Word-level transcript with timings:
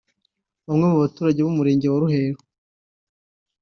Bamwe 0.65 0.85
mu 0.91 0.97
baturage 1.03 1.39
bo 1.41 1.49
mu 1.51 1.57
Murenge 1.59 1.85
wa 1.87 1.99
Ruheru 2.03 2.39